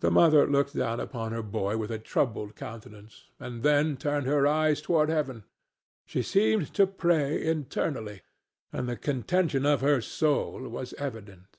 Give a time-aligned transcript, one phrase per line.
[0.00, 4.46] The mother looked down upon her boy with a troubled countenance, and then turned her
[4.46, 5.44] eyes upward to heaven.
[6.06, 8.22] She seemed to pray internally,
[8.72, 11.58] and the contention of her soul was evident.